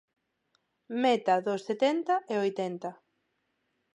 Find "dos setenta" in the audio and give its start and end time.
1.45-2.15